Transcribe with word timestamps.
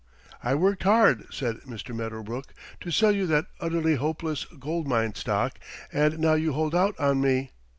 "I 0.43 0.55
worked 0.55 0.81
hard," 0.81 1.31
said 1.31 1.57
Mr. 1.57 1.95
Medderbrook, 1.95 2.55
"to 2.79 2.89
sell 2.89 3.11
you 3.11 3.27
that 3.27 3.45
Utterly 3.59 3.97
Hopeless 3.97 4.45
Gold 4.45 4.87
Mine 4.87 5.13
stock 5.13 5.59
and 5.93 6.17
now 6.17 6.33
you 6.33 6.53
hold 6.53 6.73
out 6.73 6.99
on 6.99 7.21
me. 7.21 7.51